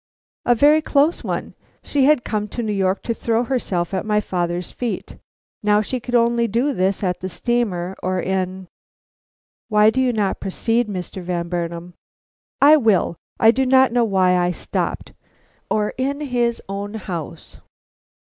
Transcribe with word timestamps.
"A 0.47 0.55
very 0.55 0.81
close 0.81 1.23
one. 1.23 1.53
She 1.83 2.05
had 2.05 2.23
come 2.23 2.47
to 2.47 2.63
New 2.63 2.73
York 2.73 3.03
to 3.03 3.13
throw 3.13 3.43
herself 3.43 3.93
at 3.93 4.03
my 4.03 4.19
father's 4.19 4.71
feet. 4.71 5.17
Now 5.61 5.81
she 5.81 5.99
could 5.99 6.15
only 6.15 6.47
do 6.47 6.73
this 6.73 7.03
at 7.03 7.19
the 7.19 7.29
steamer 7.29 7.95
or 8.01 8.19
in" 8.19 8.67
"Why 9.69 9.91
do 9.91 10.01
you 10.01 10.11
not 10.11 10.39
proceed, 10.39 10.87
Mr. 10.87 11.21
Van 11.21 11.49
Burnam?" 11.49 11.93
"I 12.59 12.77
will. 12.77 13.15
I 13.39 13.51
do 13.51 13.63
not 13.63 13.91
know 13.91 14.03
why 14.03 14.35
I 14.37 14.49
stopped, 14.49 15.13
or 15.69 15.93
in 15.99 16.19
his 16.21 16.63
own 16.67 16.95
house." 16.95 17.59